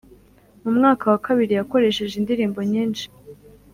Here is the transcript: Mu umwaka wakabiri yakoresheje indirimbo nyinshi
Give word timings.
Mu 0.61 0.67
umwaka 0.71 1.03
wakabiri 1.11 1.53
yakoresheje 1.55 2.13
indirimbo 2.17 2.59
nyinshi 2.71 3.05